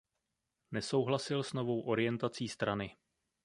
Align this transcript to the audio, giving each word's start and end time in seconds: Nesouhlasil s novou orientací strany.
Nesouhlasil 0.71 1.43
s 1.43 1.53
novou 1.53 1.81
orientací 1.81 2.47
strany. 2.49 2.97